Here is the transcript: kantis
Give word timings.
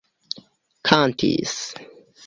kantis 0.87 1.53